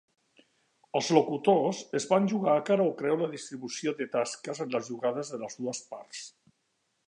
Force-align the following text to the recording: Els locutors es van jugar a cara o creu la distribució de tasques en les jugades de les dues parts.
Els 0.99 1.09
locutors 1.17 1.81
es 1.99 2.07
van 2.13 2.25
jugar 2.31 2.55
a 2.55 2.63
cara 2.71 2.87
o 2.93 2.95
creu 3.03 3.19
la 3.21 3.29
distribució 3.35 3.95
de 4.03 4.09
tasques 4.19 4.65
en 4.65 4.75
les 4.77 4.91
jugades 4.95 5.33
de 5.35 5.41
les 5.47 5.63
dues 5.63 5.87
parts. 5.95 6.27